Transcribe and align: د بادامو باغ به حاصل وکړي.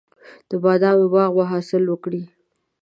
د 0.49 0.51
بادامو 0.63 1.05
باغ 1.13 1.31
به 1.35 1.43
حاصل 1.51 1.83
وکړي. 1.87 2.23